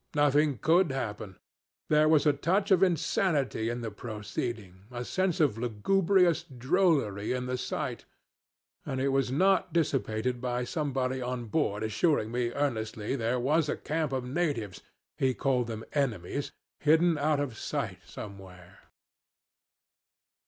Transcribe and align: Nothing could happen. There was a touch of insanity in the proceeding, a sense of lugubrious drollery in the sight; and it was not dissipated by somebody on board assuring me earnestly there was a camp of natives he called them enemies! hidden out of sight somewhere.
Nothing 0.15 0.57
could 0.57 0.91
happen. 0.91 1.37
There 1.87 2.09
was 2.09 2.25
a 2.25 2.33
touch 2.33 2.71
of 2.71 2.81
insanity 2.81 3.69
in 3.69 3.81
the 3.81 3.91
proceeding, 3.91 4.85
a 4.89 5.05
sense 5.05 5.39
of 5.39 5.59
lugubrious 5.59 6.41
drollery 6.41 7.33
in 7.33 7.45
the 7.45 7.55
sight; 7.55 8.05
and 8.83 8.99
it 8.99 9.09
was 9.09 9.31
not 9.31 9.73
dissipated 9.73 10.41
by 10.41 10.63
somebody 10.63 11.21
on 11.21 11.45
board 11.49 11.83
assuring 11.83 12.31
me 12.31 12.51
earnestly 12.51 13.15
there 13.15 13.39
was 13.39 13.69
a 13.69 13.77
camp 13.77 14.11
of 14.11 14.23
natives 14.23 14.81
he 15.19 15.35
called 15.35 15.67
them 15.67 15.83
enemies! 15.93 16.51
hidden 16.79 17.19
out 17.19 17.39
of 17.39 17.55
sight 17.55 17.99
somewhere. 18.03 18.79